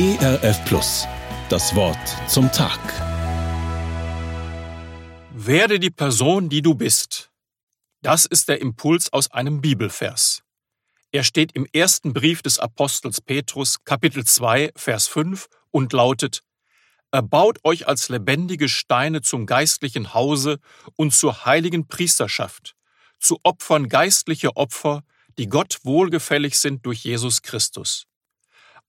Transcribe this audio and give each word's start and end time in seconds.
ERF 0.00 0.64
Plus. 0.64 1.08
Das 1.48 1.74
Wort 1.74 1.98
zum 2.28 2.52
Tag. 2.52 2.78
Werde 5.34 5.80
die 5.80 5.90
Person, 5.90 6.48
die 6.48 6.62
du 6.62 6.76
bist. 6.76 7.32
Das 8.00 8.24
ist 8.24 8.48
der 8.48 8.60
Impuls 8.60 9.12
aus 9.12 9.32
einem 9.32 9.60
Bibelvers. 9.60 10.44
Er 11.10 11.24
steht 11.24 11.50
im 11.56 11.66
ersten 11.72 12.12
Brief 12.12 12.42
des 12.42 12.60
Apostels 12.60 13.20
Petrus, 13.20 13.82
Kapitel 13.82 14.24
2, 14.24 14.70
Vers 14.76 15.08
5 15.08 15.48
und 15.72 15.92
lautet, 15.92 16.44
Erbaut 17.10 17.58
euch 17.64 17.88
als 17.88 18.08
lebendige 18.08 18.68
Steine 18.68 19.20
zum 19.20 19.46
geistlichen 19.46 20.14
Hause 20.14 20.60
und 20.94 21.12
zur 21.12 21.44
heiligen 21.44 21.88
Priesterschaft, 21.88 22.76
zu 23.18 23.40
Opfern 23.42 23.88
geistliche 23.88 24.56
Opfer, 24.56 25.02
die 25.38 25.48
Gott 25.48 25.80
wohlgefällig 25.82 26.56
sind 26.56 26.86
durch 26.86 27.02
Jesus 27.02 27.42
Christus. 27.42 28.07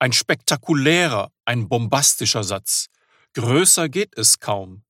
Ein 0.01 0.13
spektakulärer, 0.13 1.29
ein 1.43 1.67
bombastischer 1.67 2.45
Satz. 2.45 2.87
Größer 3.33 3.89
geht 3.89 4.17
es 4.17 4.39
kaum. 4.39 4.83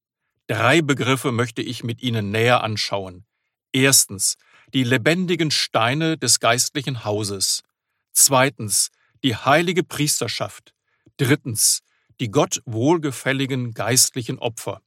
Drei 0.45 0.83
Begriffe 0.83 1.31
möchte 1.31 1.63
ich 1.63 1.83
mit 1.83 2.01
Ihnen 2.03 2.29
näher 2.29 2.63
anschauen. 2.63 3.25
Erstens 3.71 4.37
die 4.73 4.83
lebendigen 4.83 5.49
Steine 5.49 6.17
des 6.17 6.39
geistlichen 6.39 7.05
Hauses. 7.05 7.63
Zweitens 8.11 8.91
die 9.23 9.35
heilige 9.35 9.83
Priesterschaft. 9.83 10.75
Drittens 11.17 11.81
die 12.19 12.29
Gott 12.29 12.61
wohlgefälligen 12.65 13.73
geistlichen 13.73 14.37
Opfer. 14.37 14.81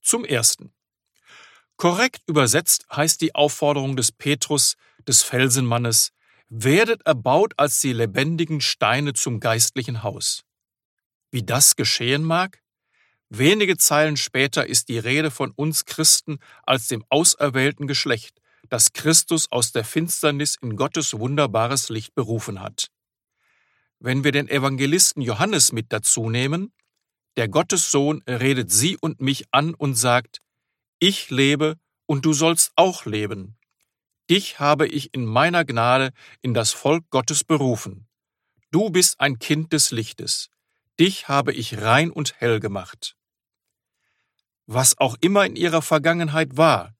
Zum 0.00 0.24
Ersten. 0.24 0.72
Korrekt 1.76 2.22
übersetzt 2.26 2.86
heißt 2.94 3.20
die 3.20 3.34
Aufforderung 3.34 3.96
des 3.96 4.12
Petrus, 4.12 4.76
des 5.08 5.22
Felsenmannes, 5.22 6.12
werdet 6.50 7.06
erbaut 7.06 7.54
als 7.56 7.80
die 7.80 7.92
lebendigen 7.92 8.60
Steine 8.60 9.14
zum 9.14 9.38
geistlichen 9.38 10.02
Haus. 10.02 10.42
Wie 11.30 11.44
das 11.44 11.76
geschehen 11.76 12.24
mag? 12.24 12.60
Wenige 13.28 13.76
Zeilen 13.76 14.16
später 14.16 14.66
ist 14.66 14.88
die 14.88 14.98
Rede 14.98 15.30
von 15.30 15.52
uns 15.52 15.84
Christen 15.84 16.40
als 16.64 16.88
dem 16.88 17.04
auserwählten 17.08 17.86
Geschlecht, 17.86 18.40
das 18.68 18.92
Christus 18.92 19.46
aus 19.52 19.70
der 19.70 19.84
Finsternis 19.84 20.56
in 20.60 20.74
Gottes 20.74 21.16
wunderbares 21.16 21.88
Licht 21.88 22.16
berufen 22.16 22.60
hat. 22.60 22.88
Wenn 24.00 24.24
wir 24.24 24.32
den 24.32 24.48
Evangelisten 24.48 25.22
Johannes 25.22 25.70
mit 25.70 25.92
dazu 25.92 26.28
nehmen, 26.28 26.72
der 27.36 27.48
Gottessohn 27.48 28.22
redet 28.28 28.72
sie 28.72 28.96
und 28.96 29.20
mich 29.20 29.44
an 29.52 29.74
und 29.74 29.94
sagt, 29.94 30.40
ich 30.98 31.30
lebe 31.30 31.76
und 32.06 32.24
du 32.24 32.32
sollst 32.32 32.72
auch 32.74 33.06
leben. 33.06 33.56
Dich 34.30 34.60
habe 34.60 34.86
ich 34.86 35.12
in 35.12 35.26
meiner 35.26 35.64
Gnade 35.64 36.12
in 36.40 36.54
das 36.54 36.72
Volk 36.72 37.10
Gottes 37.10 37.44
berufen. 37.44 38.08
Du 38.70 38.90
bist 38.90 39.20
ein 39.20 39.38
Kind 39.38 39.72
des 39.72 39.90
Lichtes. 39.90 40.48
Dich 40.98 41.28
habe 41.28 41.52
ich 41.52 41.78
rein 41.78 42.10
und 42.10 42.40
hell 42.40 42.60
gemacht. 42.60 43.16
Was 44.66 44.96
auch 44.98 45.16
immer 45.20 45.44
in 45.44 45.56
ihrer 45.56 45.82
Vergangenheit 45.82 46.56
war, 46.56 46.94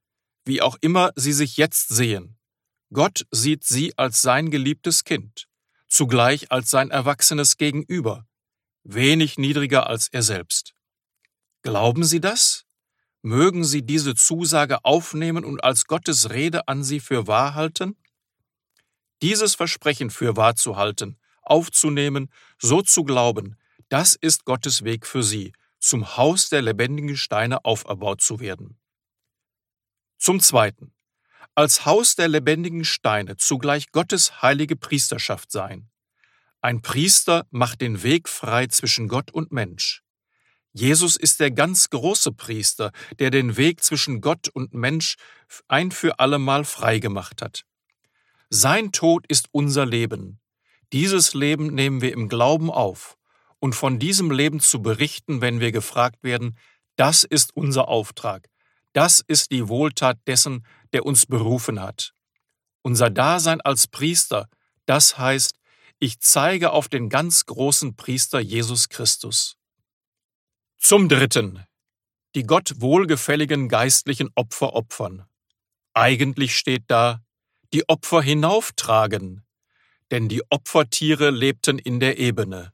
wie 0.45 0.61
auch 0.61 0.77
immer 0.81 1.13
sie 1.15 1.33
sich 1.33 1.57
jetzt 1.57 1.89
sehen, 1.89 2.37
Gott 2.93 3.27
sieht 3.31 3.65
sie 3.65 3.97
als 3.97 4.21
sein 4.21 4.51
geliebtes 4.51 5.05
Kind 5.05 5.47
zugleich 5.91 6.51
als 6.51 6.71
sein 6.71 6.91
erwachsenes 6.91 7.57
Gegenüber, 7.59 8.27
wenig 8.85 9.37
niedriger 9.37 9.89
als 9.89 10.09
er 10.09 10.23
selbst. 10.23 10.73
Glauben 11.63 12.05
Sie 12.05 12.21
das? 12.21 12.65
Mögen 13.23 13.65
Sie 13.65 13.83
diese 13.83 14.15
Zusage 14.15 14.85
aufnehmen 14.85 15.45
und 15.45 15.63
als 15.63 15.87
Gottes 15.87 16.31
Rede 16.31 16.69
an 16.69 16.83
Sie 16.83 17.01
für 17.01 17.27
wahr 17.27 17.55
halten? 17.55 17.97
Dieses 19.23 19.55
Versprechen 19.55 20.11
für 20.11 20.37
wahr 20.37 20.57
zu 20.57 20.77
halten, 20.77 21.19
aufzunehmen, 21.43 22.31
so 22.59 22.81
zu 22.81 23.05
glauben, 23.05 23.57
das 23.91 24.15
ist 24.15 24.45
Gottes 24.45 24.85
Weg 24.85 25.07
für 25.07 25.23
Sie, 25.23 25.53
zum 25.79 26.17
Haus 26.17 26.49
der 26.49 26.63
lebendigen 26.63 27.17
Steine 27.17 27.65
auferbaut 27.65 28.21
zu 28.23 28.41
werden. 28.41 28.79
Zum 30.19 30.41
Zweiten 30.41 30.93
als 31.55 31.85
Haus 31.85 32.15
der 32.15 32.29
lebendigen 32.29 32.85
Steine 32.85 33.37
zugleich 33.37 33.91
Gottes 33.93 34.41
heilige 34.41 34.77
Priesterschaft 34.77 35.51
sein. 35.51 35.91
Ein 36.63 36.81
Priester 36.81 37.47
macht 37.51 37.81
den 37.81 38.03
Weg 38.03 38.29
frei 38.29 38.67
zwischen 38.69 39.09
Gott 39.09 39.31
und 39.31 39.53
Mensch. 39.53 40.03
Jesus 40.73 41.17
ist 41.17 41.41
der 41.41 41.51
ganz 41.51 41.91
große 41.91 42.33
Priester, 42.33 42.93
der 43.19 43.31
den 43.31 43.57
Weg 43.57 43.83
zwischen 43.83 44.21
Gott 44.21 44.49
und 44.49 44.73
Mensch 44.73 45.17
ein 45.67 45.91
für 45.91 46.21
allemal 46.21 46.65
frei 46.65 47.01
gemacht 47.01 47.43
hat. 47.43 47.65
Sein 48.51 48.93
Tod 48.93 49.27
ist 49.29 49.49
unser 49.53 49.87
Leben. 49.87 50.41
Dieses 50.93 51.35
Leben 51.35 51.75
nehmen 51.75 52.01
wir 52.01 52.13
im 52.13 52.29
Glauben 52.29 52.71
auf. 52.71 53.17
Und 53.59 53.75
von 53.75 53.99
diesem 53.99 54.31
Leben 54.31 54.61
zu 54.61 54.81
berichten, 54.81 55.41
wenn 55.41 55.61
wir 55.61 55.71
gefragt 55.71 56.23
werden, 56.23 56.57
das 56.97 57.25
ist 57.25 57.55
unser 57.57 57.89
Auftrag. 57.89 58.49
Das 58.93 59.21
ist 59.21 59.51
die 59.51 59.69
Wohltat 59.69 60.19
dessen, 60.27 60.67
der 60.93 61.05
uns 61.05 61.27
berufen 61.27 61.81
hat. 61.81 62.13
Unser 62.83 63.11
Dasein 63.11 63.61
als 63.61 63.87
Priester, 63.87 64.49
das 64.87 65.19
heißt, 65.19 65.57
ich 65.99 66.19
zeige 66.21 66.73
auf 66.73 66.89
den 66.89 67.09
ganz 67.09 67.45
großen 67.47 67.95
Priester 67.95 68.41
Jesus 68.41 68.89
Christus. 68.89 69.60
Zum 70.83 71.11
Dritten. 71.11 71.63
Die 72.35 72.43
Gott 72.43 72.73
wohlgefälligen 72.79 73.69
geistlichen 73.69 74.31
Opfer 74.35 74.73
opfern. 74.73 75.27
Eigentlich 75.93 76.57
steht 76.57 76.85
da, 76.89 77.23
die 77.75 77.87
Opfer 77.89 78.23
hinauftragen, 78.23 79.45
denn 80.11 80.31
die 80.31 80.43
Opfertiere 80.51 81.31
lebten 81.31 81.79
in 81.79 82.01
der 82.01 82.19
Ebene, 82.19 82.73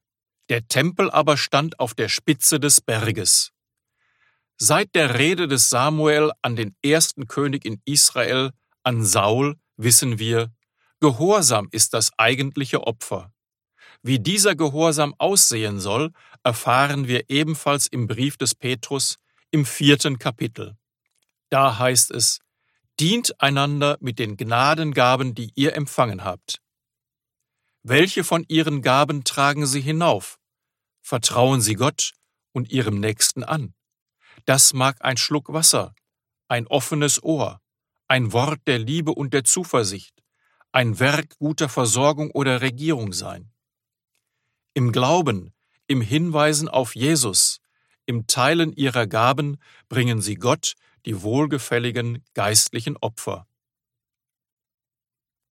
der 0.49 0.69
Tempel 0.69 1.11
aber 1.11 1.37
stand 1.37 1.81
auf 1.81 1.95
der 1.95 2.09
Spitze 2.09 2.61
des 2.61 2.81
Berges. 2.81 3.53
Seit 4.57 4.95
der 4.95 5.19
Rede 5.19 5.49
des 5.49 5.69
Samuel 5.69 6.31
an 6.43 6.55
den 6.55 6.77
ersten 6.83 7.27
König 7.27 7.65
in 7.65 7.83
Israel, 7.85 8.53
an 8.85 9.05
Saul, 9.05 9.57
wissen 9.77 10.21
wir, 10.21 10.55
Gehorsam 11.01 11.69
ist 11.73 11.93
das 11.93 12.13
eigentliche 12.17 12.87
Opfer. 12.87 13.35
Wie 14.03 14.19
dieser 14.19 14.55
Gehorsam 14.55 15.15
aussehen 15.19 15.81
soll, 15.81 16.13
erfahren 16.43 17.09
wir 17.09 17.29
ebenfalls 17.29 17.87
im 17.87 18.07
Brief 18.07 18.37
des 18.37 18.55
Petrus 18.55 19.17
im 19.51 19.65
vierten 19.65 20.19
Kapitel. 20.19 20.77
Da 21.49 21.79
heißt 21.79 22.11
es, 22.11 22.41
dient 22.99 23.41
einander 23.41 23.99
mit 24.01 24.19
den 24.19 24.37
Gnadengaben, 24.37 25.35
die 25.35 25.53
ihr 25.55 25.75
empfangen 25.75 26.25
habt. 26.25 26.61
Welche 27.83 28.25
von 28.25 28.45
ihren 28.49 28.83
Gaben 28.83 29.25
tragen 29.25 29.67
sie 29.67 29.81
hinauf? 29.81 30.39
Vertrauen 31.03 31.61
sie 31.61 31.75
Gott 31.75 32.13
und 32.53 32.71
ihrem 32.71 32.99
Nächsten 32.99 33.45
an. 33.45 33.75
Das 34.45 34.73
mag 34.73 34.97
ein 35.01 35.17
Schluck 35.17 35.53
Wasser, 35.53 35.95
ein 36.49 36.67
offenes 36.67 37.23
Ohr, 37.23 37.61
ein 38.09 38.33
Wort 38.33 38.61
der 38.67 38.79
Liebe 38.79 39.13
und 39.13 39.35
der 39.35 39.45
Zuversicht, 39.45 40.23
ein 40.73 40.99
Werk 40.99 41.39
guter 41.39 41.69
Versorgung 41.69 42.31
oder 42.33 42.61
Regierung 42.61 43.13
sein. 43.13 43.53
Im 44.77 44.93
Glauben, 44.93 45.55
im 45.87 46.03
Hinweisen 46.03 46.69
auf 46.69 46.95
Jesus, 46.95 47.61
im 48.05 48.27
Teilen 48.27 48.75
ihrer 48.75 49.07
Gaben 49.07 49.57
bringen 49.89 50.21
sie 50.21 50.35
Gott 50.35 50.75
die 51.07 51.23
wohlgefälligen 51.23 52.23
geistlichen 52.35 52.99
Opfer. 52.99 53.47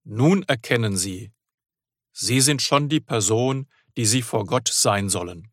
Nun 0.03 0.44
erkennen 0.44 0.96
sie, 0.96 1.31
sie 2.12 2.40
sind 2.40 2.62
schon 2.62 2.88
die 2.88 3.00
Person, 3.00 3.68
die 3.97 4.06
sie 4.06 4.22
vor 4.22 4.46
Gott 4.46 4.68
sein 4.68 5.09
sollen. 5.09 5.52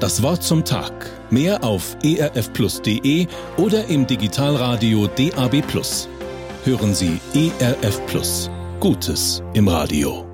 Das 0.00 0.22
Wort 0.22 0.42
zum 0.42 0.66
Tag. 0.66 0.92
Mehr 1.30 1.64
auf 1.64 1.96
erfplus.de 2.04 3.26
oder 3.56 3.86
im 3.86 4.06
Digitalradio 4.06 5.06
DAB+. 5.06 5.64
Hören 6.64 6.94
Sie 6.94 7.18
ERF. 7.32 8.50
Gutes 8.80 9.42
im 9.54 9.68
Radio. 9.68 10.25